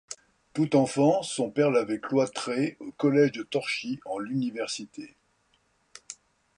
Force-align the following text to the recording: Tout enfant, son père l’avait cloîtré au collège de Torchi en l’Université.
Tout 0.53 0.75
enfant, 0.75 1.21
son 1.21 1.51
père 1.51 1.69
l’avait 1.69 1.99
cloîtré 1.99 2.75
au 2.79 2.91
collège 2.91 3.33
de 3.33 3.43
Torchi 3.43 3.99
en 4.05 4.17
l’Université. 4.17 5.15